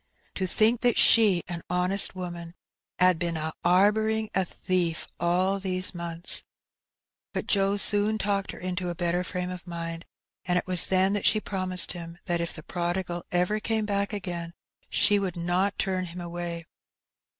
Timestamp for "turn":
15.77-16.05